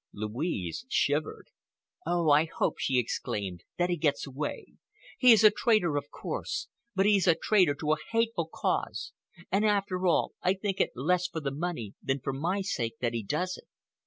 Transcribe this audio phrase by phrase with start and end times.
[0.13, 1.51] Louise shivered.
[2.07, 4.73] "Oh, I hope," she exclaimed, "that he gets away!
[5.19, 9.13] He is a traitor, of course, but he is a traitor to a hateful cause,
[9.51, 12.97] and, after all, I think it is less for the money than for my sake
[12.99, 13.67] that he does it.